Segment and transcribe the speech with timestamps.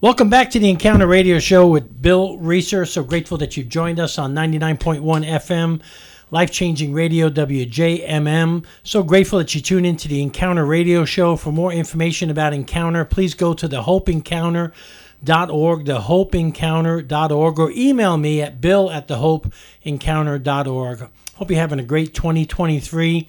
[0.00, 2.86] Welcome back to the Encounter Radio Show with Bill Reeser.
[2.86, 5.82] So grateful that you've joined us on 99.1 FM,
[6.30, 8.64] life changing radio, WJMM.
[8.84, 11.34] So grateful that you tune into the Encounter Radio Show.
[11.34, 14.72] For more information about Encounter, please go to the Hope Encounter.
[15.24, 21.08] Dot org, the hopeencounter.org, or email me at bill at the hopeencounter.org.
[21.34, 23.28] Hope you're having a great 2023.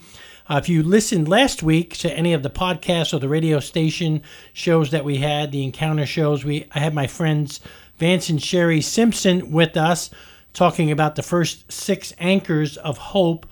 [0.50, 4.20] Uh, if you listened last week to any of the podcasts or the radio station
[4.52, 7.60] shows that we had, the encounter shows, we I had my friends
[7.98, 10.10] Vance and Sherrie Simpson with us
[10.52, 13.46] talking about the first six anchors of hope.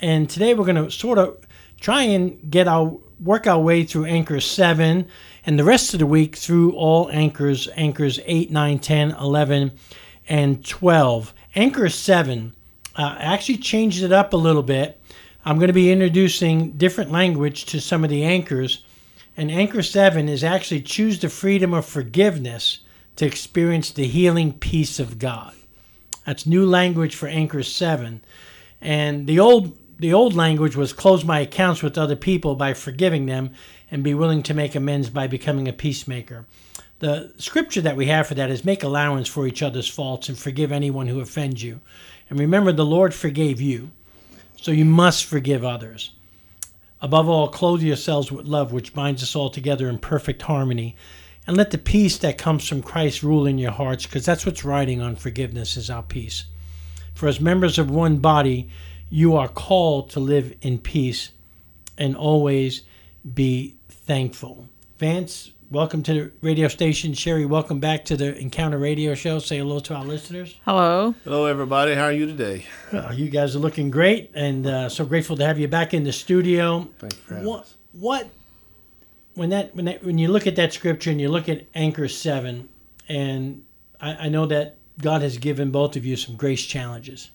[0.00, 1.44] And today we're going to sort of
[1.80, 5.08] try and get our work our way through anchor 7
[5.46, 9.72] and the rest of the week through all anchors anchors 8 9 10 11
[10.28, 12.54] and 12 anchor 7
[12.96, 15.00] uh, actually changed it up a little bit
[15.44, 18.82] I'm going to be introducing different language to some of the anchors.
[19.36, 22.80] And anchor seven is actually choose the freedom of forgiveness
[23.16, 25.54] to experience the healing peace of God.
[26.24, 28.24] That's new language for anchor seven.
[28.80, 33.26] And the old the old language was close my accounts with other people by forgiving
[33.26, 33.50] them
[33.90, 36.46] and be willing to make amends by becoming a peacemaker.
[36.98, 40.36] The scripture that we have for that is make allowance for each other's faults and
[40.36, 41.80] forgive anyone who offends you.
[42.28, 43.92] And remember, the Lord forgave you.
[44.64, 46.12] So you must forgive others.
[47.02, 50.96] Above all, clothe yourselves with love, which binds us all together in perfect harmony.
[51.46, 54.64] And let the peace that comes from Christ rule in your hearts, because that's what's
[54.64, 56.44] riding on forgiveness is our peace.
[57.14, 58.70] For as members of one body,
[59.10, 61.28] you are called to live in peace
[61.98, 62.84] and always
[63.34, 64.66] be thankful.
[64.98, 67.14] Vance, welcome to the radio station.
[67.14, 69.38] Sherrie, welcome back to the Encounter Radio Show.
[69.38, 70.56] Say hello to our listeners.
[70.64, 71.14] Hello.
[71.24, 71.94] Hello, everybody.
[71.94, 72.66] How are you today?
[72.92, 76.04] Well, you guys are looking great, and uh, so grateful to have you back in
[76.04, 76.88] the studio.
[76.98, 77.74] Thank you for having What, us.
[77.92, 78.28] what,
[79.34, 82.08] when that when that when you look at that scripture and you look at Anchor
[82.08, 82.68] Seven,
[83.08, 83.64] and
[84.00, 87.30] I, I know that God has given both of you some grace challenges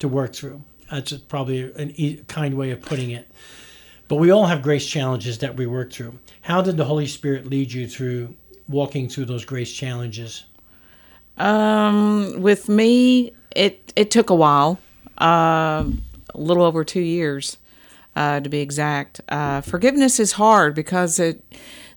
[0.00, 0.62] to work through.
[0.90, 3.30] That's probably an e- kind way of putting it.
[4.08, 6.18] But we all have grace challenges that we work through.
[6.42, 8.34] How did the Holy Spirit lead you through
[8.68, 10.44] walking through those grace challenges?
[11.38, 14.78] Um, with me, it it took a while,
[15.20, 15.84] uh,
[16.34, 17.56] a little over two years,
[18.14, 19.20] uh, to be exact.
[19.28, 21.42] Uh, forgiveness is hard because it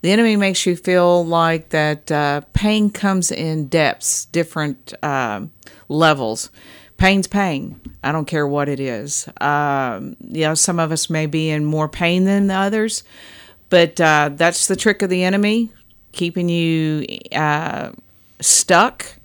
[0.01, 5.51] the enemy makes you feel like that uh, pain comes in depths, different um
[5.89, 6.51] levels.
[6.97, 7.79] Pain's pain.
[8.03, 9.29] I don't care what it is.
[9.39, 13.03] Um, you know, some of us may be in more pain than the others,
[13.69, 15.71] but uh, that's the trick of the enemy,
[16.11, 17.91] keeping you uh,
[18.39, 19.17] stuck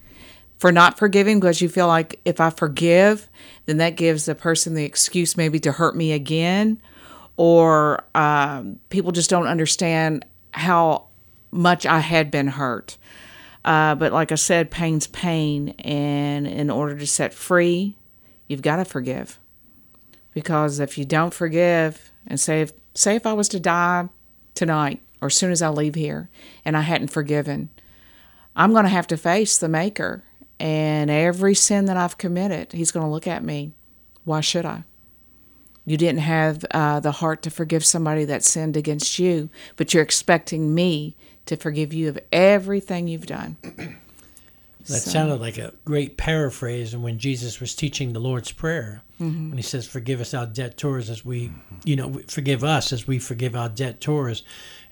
[0.59, 3.29] for not forgiving because you feel like if I forgive,
[3.67, 6.81] then that gives the person the excuse maybe to hurt me again,
[7.37, 11.07] or um, people just don't understand how
[11.51, 12.99] much I had been hurt.
[13.65, 17.97] Uh, but like I said, pain's pain, and in order to set free,
[18.49, 19.39] you've got to forgive.
[20.33, 24.09] Because if you don't forgive, and say if, say if I was to die
[24.55, 26.29] tonight or as soon as I leave here,
[26.65, 27.71] and I hadn't forgiven,
[28.57, 30.25] I'm going to have to face the Maker,
[30.59, 33.73] and every sin that I've committed, He's going to look at me.
[34.25, 34.85] Why should I?
[35.85, 40.03] You didn't have uh, the heart to forgive somebody that sinned against you, but you're
[40.03, 41.17] expecting me
[41.47, 43.57] to forgive you of everything you've done.
[44.87, 46.93] That So- sounded like a great paraphrase.
[46.93, 51.09] And when Jesus was teaching the Lord's Prayer, when he says, "Forgive us our debtors
[51.09, 51.53] as we,
[51.85, 54.43] you know, forgive us as we forgive our debtors,"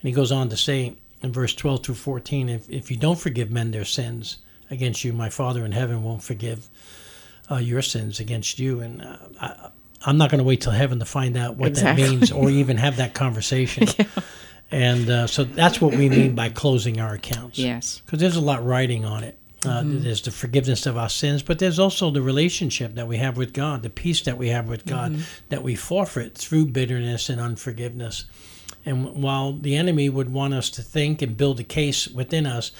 [0.01, 0.95] and he goes on to say
[1.25, 4.39] in verse twelve through fourteen, "If if you don't forgive men their sins
[4.71, 6.69] against you, my Father in heaven won't forgive
[7.51, 9.71] uh, your sins against you." And uh, I,
[10.07, 12.05] I'm not going to wait till heaven to find out what Exactly.
[12.05, 13.89] that means, or even have that conversation.
[14.73, 18.03] And uh, so that's what we mean by closing our accounts Yes.
[18.05, 19.37] because there's a lot writing on it.
[19.63, 23.37] Uh, There's the forgiveness of our sins, but there's also the relationship that we have
[23.37, 25.17] with God, the peace that we have with God
[25.51, 28.25] that we forfeit through bitterness and unforgiveness.
[28.87, 32.73] And while the enemy would want us to think and build a case within us,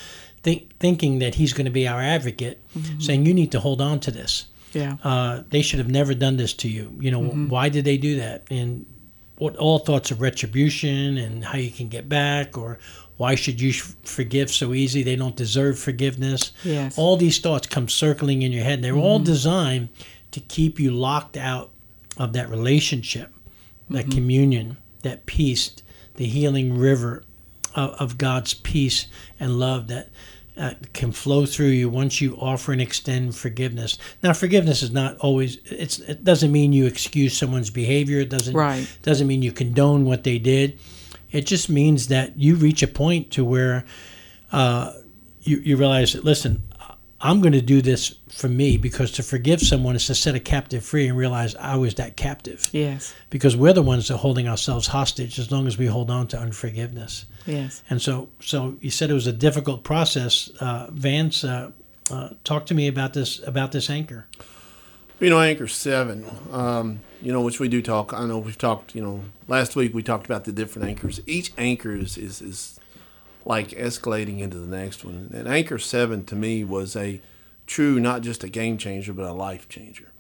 [0.43, 2.63] think, thinking that he's going to be our advocate,
[2.99, 4.47] saying, You need to hold on to this.
[4.73, 4.97] Yeah.
[5.05, 6.97] Uh, they should have never done this to you.
[6.99, 8.45] You know, why did they do that?
[8.51, 8.87] And
[9.41, 12.79] what all thoughts of retribution and how you can get back, or
[13.17, 15.03] why should you forgive so easy?
[15.03, 16.53] They don't deserve forgiveness.
[16.63, 16.99] Yes.
[16.99, 18.75] All these thoughts come circling in your head.
[18.75, 19.25] And they're all mm-hmm.
[19.25, 19.89] designed
[20.33, 21.71] to keep you locked out
[22.19, 23.33] of that relationship,
[23.89, 24.13] that mm-hmm.
[24.13, 25.75] communion, that peace,
[26.17, 27.25] the healing river
[27.75, 29.07] of, of God's peace
[29.39, 30.11] and love that
[30.57, 33.99] uh, can flow through you once you offer and extend forgiveness.
[34.23, 35.59] Now, forgiveness is not always.
[35.65, 35.99] It's.
[36.01, 38.21] It doesn't mean you excuse someone's behavior.
[38.21, 38.55] It doesn't.
[38.55, 38.87] Right.
[39.03, 40.79] Doesn't mean you condone what they did.
[41.31, 43.85] It just means that you reach a point to where
[44.53, 44.93] uh,
[45.43, 46.63] you, you realize that listen,
[47.21, 50.41] I'm going to do this for me because to forgive someone is to set a
[50.41, 52.71] captive free and realize I was that captive.
[52.73, 53.15] Yes.
[53.29, 56.29] Because we're the ones that are holding ourselves hostage as long as we hold on
[56.29, 57.27] to unforgiveness.
[57.51, 57.83] Yes.
[57.91, 60.51] And so, so you said it was a difficult process.
[60.61, 61.73] Uh, Vance, uh,
[62.11, 64.27] uh, talk to me about this about this anchor.
[65.21, 66.25] You know, Anchor Seven.
[66.51, 68.15] Um, you know, which we do talk.
[68.15, 68.95] I know we've talked.
[68.95, 71.21] You know, last week we talked about the different anchors.
[71.27, 72.81] Each anchor is is, is
[73.45, 75.31] like escalating into the next one.
[75.35, 77.21] And Anchor Seven to me was a
[77.67, 80.11] true, not just a game changer, but a life changer.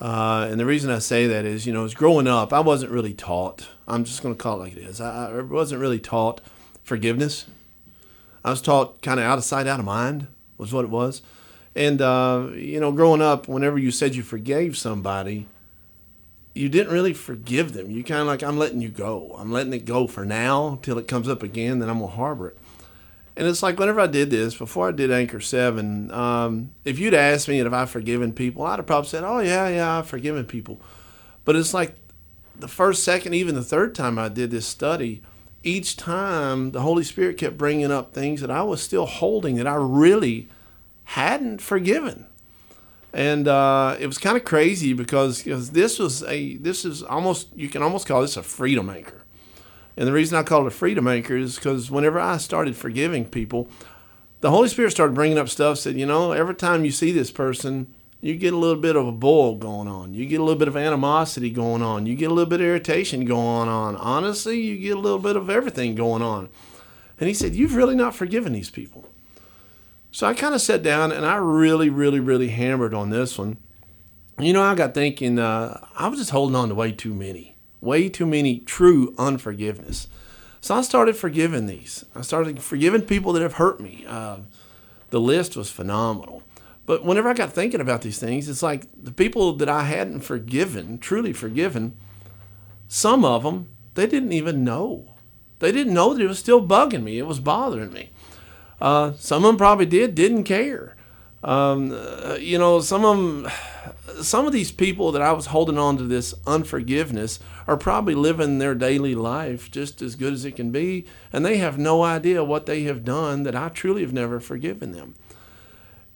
[0.00, 2.90] Uh, and the reason I say that is, you know, as growing up, I wasn't
[2.90, 3.68] really taught.
[3.86, 5.00] I'm just going to call it like it is.
[5.00, 6.40] I, I wasn't really taught
[6.82, 7.46] forgiveness.
[8.44, 10.26] I was taught kind of out of sight, out of mind
[10.58, 11.22] was what it was.
[11.74, 15.46] And uh, you know, growing up, whenever you said you forgave somebody,
[16.54, 17.90] you didn't really forgive them.
[17.90, 19.34] You kind of like, I'm letting you go.
[19.38, 21.78] I'm letting it go for now till it comes up again.
[21.78, 22.58] Then I'm gonna harbor it.
[23.34, 27.14] And it's like whenever I did this, before I did Anchor Seven, um, if you'd
[27.14, 30.44] asked me if I've forgiven people, I'd have probably said, "Oh yeah, yeah, I've forgiven
[30.44, 30.80] people."
[31.46, 31.96] But it's like
[32.58, 35.22] the first, second, even the third time I did this study,
[35.64, 39.66] each time the Holy Spirit kept bringing up things that I was still holding that
[39.66, 40.48] I really
[41.04, 42.26] hadn't forgiven.
[43.12, 47.48] And uh, it was kind of crazy because, because this was a this is almost
[47.54, 49.22] you can almost call this a freedom anchor.
[49.96, 53.26] And the reason I call it a freedom anchor is because whenever I started forgiving
[53.26, 53.68] people,
[54.40, 55.78] the Holy Spirit started bringing up stuff.
[55.78, 57.92] Said, you know, every time you see this person,
[58.22, 60.14] you get a little bit of a boil going on.
[60.14, 62.06] You get a little bit of animosity going on.
[62.06, 63.96] You get a little bit of irritation going on.
[63.96, 66.48] Honestly, you get a little bit of everything going on.
[67.18, 69.08] And he said, You've really not forgiven these people.
[70.12, 73.56] So I kind of sat down and I really, really, really hammered on this one.
[74.38, 77.56] You know, I got thinking, uh, I was just holding on to way too many,
[77.80, 80.06] way too many true unforgiveness.
[80.60, 82.04] So I started forgiving these.
[82.14, 84.04] I started forgiving people that have hurt me.
[84.06, 84.38] Uh,
[85.10, 86.42] the list was phenomenal.
[86.84, 90.20] But whenever I got thinking about these things, it's like the people that I hadn't
[90.20, 91.96] forgiven, truly forgiven,
[92.88, 95.14] some of them, they didn't even know.
[95.60, 97.18] They didn't know that it was still bugging me.
[97.18, 98.10] It was bothering me.
[98.80, 100.96] Uh, some of them probably did, didn't care.
[101.44, 103.52] Um, uh, you know, some of them,
[104.22, 108.58] some of these people that I was holding on to this unforgiveness are probably living
[108.58, 112.42] their daily life just as good as it can be, and they have no idea
[112.42, 115.14] what they have done that I truly have never forgiven them.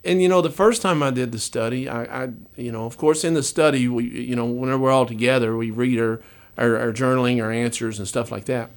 [0.07, 2.97] And you know, the first time I did the study, I, I you know, of
[2.97, 6.23] course, in the study, we, you know, whenever we're all together, we read our,
[6.57, 8.71] our, our journaling, our answers, and stuff like that.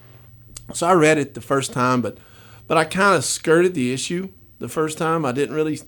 [0.74, 2.18] So I read it the first time, but
[2.68, 5.24] but I kind of skirted the issue the first time.
[5.24, 5.80] I didn't really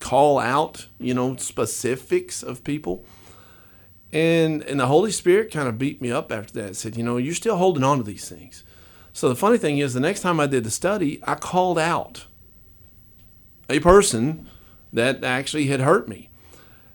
[0.00, 3.04] call out, you know, specifics of people.
[4.12, 6.74] And and the Holy Spirit kind of beat me up after that.
[6.74, 8.64] Said, you know, you're still holding on to these things.
[9.12, 12.26] So the funny thing is, the next time I did the study, I called out
[13.70, 14.48] a person
[14.92, 16.28] that actually had hurt me.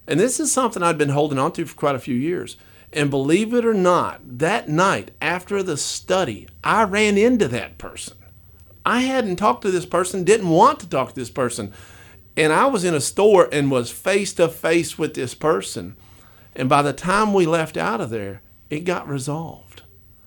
[0.08, 2.58] And this is something I'd been holding on to for quite a few years.
[2.92, 8.18] And believe it or not, that night after the study, I ran into that person.
[8.86, 11.74] I hadn't talked to this person, didn't want to talk to this person.
[12.36, 15.96] And I was in a store and was face to face with this person.
[16.56, 19.84] And by the time we left out of there, it got resolved.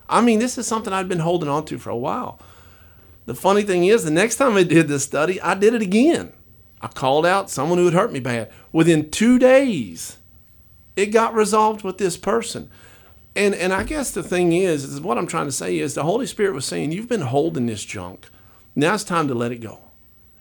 [0.09, 2.41] I mean, this is something I'd been holding on to for a while.
[3.27, 6.33] The funny thing is, the next time I did this study, I did it again.
[6.81, 8.51] I called out someone who had hurt me bad.
[8.73, 10.19] Within two days,
[10.95, 12.71] it got resolved with this person.
[13.35, 16.05] And, and I guess the thing is, is what I'm trying to say is the
[16.05, 18.29] Holy Spirit was saying, You've been holding this junk.
[18.75, 19.81] Now it's time to let it go.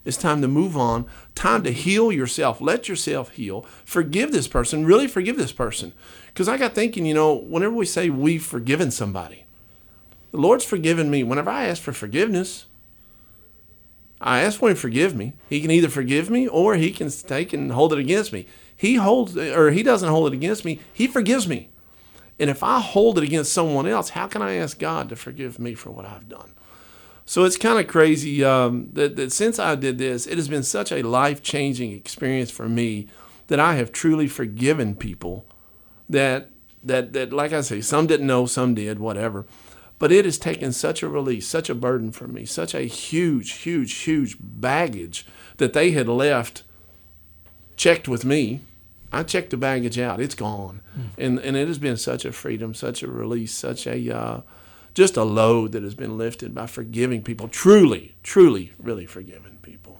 [0.05, 1.07] It's time to move on.
[1.33, 2.61] Time to heal yourself.
[2.61, 3.65] Let yourself heal.
[3.83, 4.85] Forgive this person.
[4.85, 5.93] Really forgive this person.
[6.27, 9.45] Because I got thinking, you know, whenever we say we've forgiven somebody,
[10.31, 11.23] the Lord's forgiven me.
[11.23, 12.65] Whenever I ask for forgiveness,
[14.25, 15.33] I ask for him to forgive me.
[15.47, 18.47] He can either forgive me or he can take and hold it against me.
[18.75, 20.79] He holds or he doesn't hold it against me.
[20.91, 21.69] He forgives me.
[22.39, 25.59] And if I hold it against someone else, how can I ask God to forgive
[25.59, 26.51] me for what I've done?
[27.25, 30.63] So it's kind of crazy um, that, that since I did this, it has been
[30.63, 33.07] such a life changing experience for me
[33.47, 35.45] that I have truly forgiven people
[36.09, 36.49] that,
[36.83, 39.45] that, that, like I say, some didn't know, some did, whatever.
[39.97, 43.53] But it has taken such a release, such a burden for me, such a huge,
[43.53, 45.25] huge, huge baggage
[45.57, 46.63] that they had left
[47.77, 48.61] checked with me.
[49.13, 50.81] I checked the baggage out, it's gone.
[50.97, 51.09] Mm.
[51.17, 54.15] And, and it has been such a freedom, such a release, such a.
[54.15, 54.41] Uh,
[54.95, 59.99] just a load that has been lifted by forgiving people, truly, truly, really forgiving people.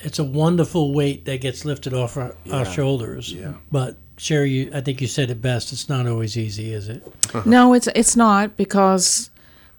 [0.00, 2.56] It's a wonderful weight that gets lifted off our, yeah.
[2.56, 3.32] our shoulders.
[3.32, 3.54] Yeah.
[3.70, 5.72] But Sherrie, you, I think you said it best.
[5.72, 7.06] It's not always easy, is it?
[7.46, 9.30] no, it's it's not because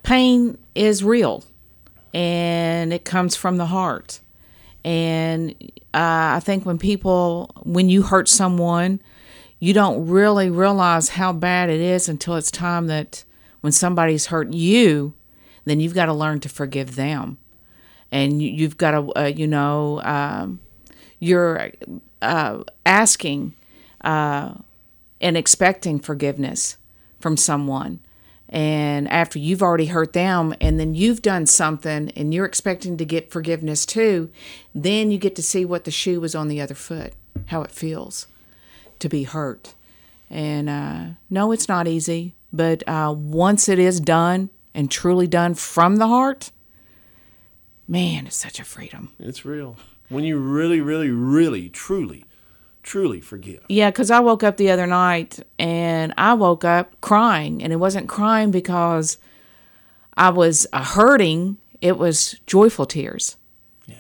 [0.04, 1.44] pain is real,
[2.14, 4.20] and it comes from the heart.
[4.86, 5.52] And
[5.94, 9.02] uh, I think when people, when you hurt someone,
[9.60, 13.24] you don't really realize how bad it is until it's time that
[13.62, 15.14] when somebody's hurt you,
[15.66, 17.38] then you've got to learn to forgive them.
[18.12, 20.62] And you, you've got to, uh, you know, um,
[21.20, 21.72] you're
[22.22, 23.54] uh, asking
[24.08, 24.54] uh,
[25.20, 26.78] and expecting forgiveness
[27.20, 28.00] from someone.
[28.48, 33.04] And after you've already hurt them, and then you've done something and you're expecting to
[33.04, 34.32] get forgiveness too,
[34.74, 37.14] then you get to see what the shoe was on the other foot,
[37.48, 38.28] how it feels
[39.00, 39.76] to be hurt.
[40.30, 45.54] And uh, no, it's not easy, but uh, once it is done and truly done
[45.54, 46.52] from the heart,
[47.86, 49.12] man, it's such a freedom.
[49.20, 49.76] It's real.
[50.08, 52.24] When you really, really, really, truly,
[52.88, 53.62] truly forgive.
[53.68, 57.78] Yeah, because I woke up the other night and I woke up crying, and it
[57.78, 59.18] wasn't crying because
[60.16, 63.36] I was uh, hurting, it was joyful tears.
[63.86, 63.96] Yeah.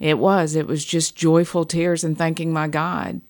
[0.00, 0.54] It was.
[0.56, 3.20] It was just joyful tears and thanking my God.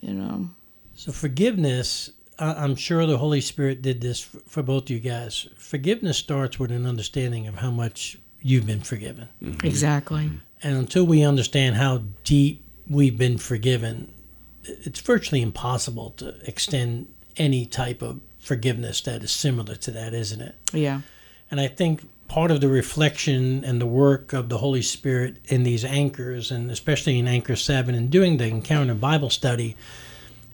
[0.00, 0.50] You know.
[0.94, 5.48] So forgiveness, I- I'm sure the Holy Spirit did this f- for both you guys.
[5.56, 9.28] Forgiveness starts with an understanding of how much you've been forgiven.
[9.64, 10.30] Exactly.
[10.62, 14.12] And until we understand how deep we've been forgiven,
[14.64, 20.40] it's virtually impossible to extend any type of forgiveness that is similar to that, isn't
[20.40, 20.54] it?
[20.72, 21.00] Yeah.
[21.50, 25.62] And I think part of the reflection and the work of the Holy Spirit in
[25.62, 29.76] these anchors, and especially in Anchor 7, and doing the Encounter Bible study,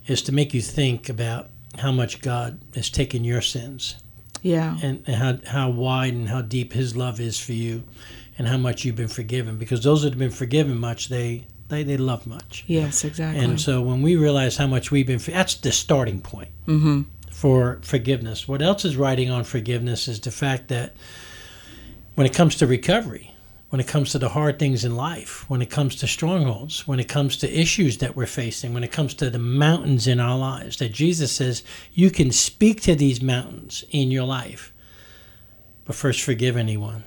[0.07, 3.97] is to make you think about how much God has taken your sins
[4.43, 4.77] Yeah.
[4.83, 7.85] and, and how, how wide and how deep His love is for you
[8.39, 9.57] and how much you've been forgiven.
[9.57, 12.65] Because those that have been forgiven much, they, they, they love much.
[12.67, 13.45] Yes, exactly.
[13.45, 17.03] And so when we realize how much we've been, that's the starting point mm-hmm.
[17.31, 18.49] for forgiveness.
[18.49, 20.95] What else is writing on forgiveness is the fact that
[22.15, 23.35] when it comes to recovery,
[23.69, 26.99] when it comes to the hard things in life, when it comes to strongholds, when
[26.99, 30.39] it comes to issues that we're facing, when it comes to the mountains in our
[30.39, 34.73] lives, that Jesus says you can speak to these mountains in your life,
[35.85, 37.05] but first forgive anyone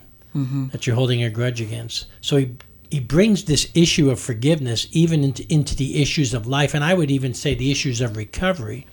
[0.71, 2.05] that you're holding a grudge against.
[2.21, 2.55] So he
[2.91, 6.93] he brings this issue of forgiveness even into, into the issues of life, and I
[6.93, 8.85] would even say the issues of recovery.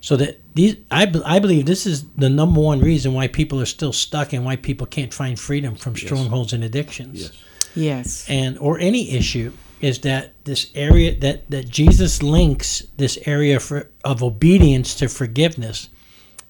[0.00, 3.66] So that these, I, I believe this is the number one reason why people are
[3.66, 7.32] still stuck and why people can't find freedom from strongholds and addictions Yes.
[7.74, 8.26] Yes.
[8.28, 13.88] and or any issue is that this area that that Jesus links this area for,
[14.04, 15.88] of obedience to forgiveness,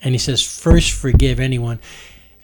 [0.02, 1.78] and he says first forgive anyone,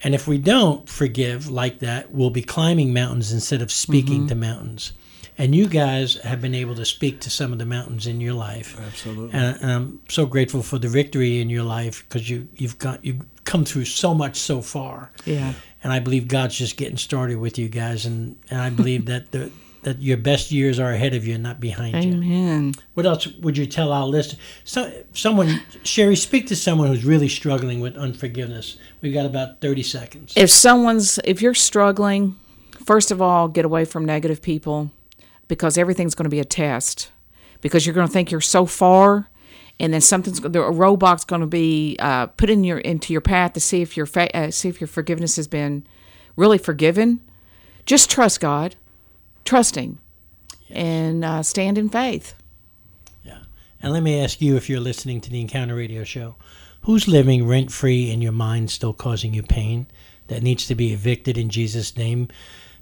[0.03, 4.27] and if we don't forgive like that, we'll be climbing mountains instead of speaking mm-hmm.
[4.27, 4.93] to mountains.
[5.37, 8.33] And you guys have been able to speak to some of the mountains in your
[8.33, 9.37] life, Absolutely.
[9.37, 13.03] and, and I'm so grateful for the victory in your life because you you've got
[13.05, 15.53] you've come through so much so far Yeah.
[15.83, 19.31] and I believe God's just getting started with you guys, and, and I believe that
[19.31, 19.49] the
[19.83, 22.13] that your best years are ahead of you, and not behind you.
[22.13, 22.73] Amen.
[22.93, 24.41] What else would you tell our listeners?
[24.63, 28.77] So, someone, Sherrie, speak to someone who's really struggling with unforgiveness.
[29.01, 30.33] We've got about thirty seconds.
[30.35, 32.35] If someone's, if you're struggling,
[32.85, 34.91] first of all, get away from negative people
[35.47, 37.11] because everything's going to be a test.
[37.61, 39.27] Because you're going to think you're so far,
[39.81, 43.51] and then something's a roadblock's going to be uh, put in your into your path
[43.53, 45.85] to see if your fa- uh, see if your forgiveness has been
[46.37, 47.19] really forgiven.
[47.85, 48.77] Just trust God,
[49.45, 49.97] trusting,
[50.69, 52.33] and uh, stand in faith.
[53.23, 53.39] Yeah.
[53.81, 56.35] And let me ask you, if you're listening to the Encounter Radio Show,
[56.81, 59.87] who's living rent free in your mind, still causing you pain,
[60.27, 62.27] that needs to be evicted in Jesus' name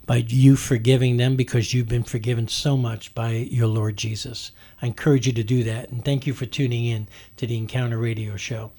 [0.05, 4.51] by you forgiving them because you've been forgiven so much by your Lord Jesus?
[4.81, 5.89] I encourage you to do that.
[5.89, 8.71] And thank you for tuning in to the Encounter Radio Show.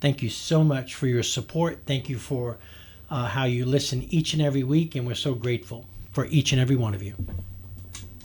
[0.00, 1.80] Thank you so much for your support.
[1.86, 2.58] Thank you for
[3.10, 4.94] uh, how you listen each and every week.
[4.94, 5.86] And we're so grateful
[6.18, 7.14] for each and every one of you.